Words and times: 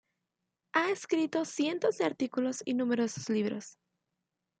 Ha 0.73 0.89
escrito 0.89 1.45
cientos 1.45 1.99
de 1.99 2.05
artículos 2.05 2.63
y 2.65 2.73
numerosos 2.73 3.29
libros. 3.29 3.77